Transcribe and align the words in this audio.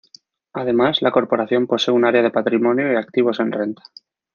Además, 0.53 1.03
la 1.03 1.11
corporación 1.11 1.67
posee 1.67 1.93
un 1.93 2.05
área 2.05 2.23
de 2.23 2.31
patrimonio 2.31 2.91
y 2.91 2.95
activos 2.95 3.39
en 3.39 3.51
renta. 3.51 3.83